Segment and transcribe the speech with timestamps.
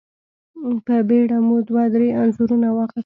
[0.85, 2.99] په بېړه مو دوه درې انځورونه واخيستل.